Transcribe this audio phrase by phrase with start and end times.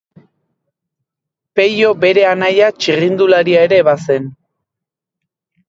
[1.59, 4.29] Peio bere anaia txirrindularia ere bazen.